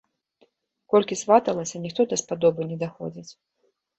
Колькі 0.93 1.17
сваталася, 1.23 1.75
ніхто 1.83 2.01
даспадобы 2.13 2.61
не 2.73 2.77
даходзіць. 2.87 3.29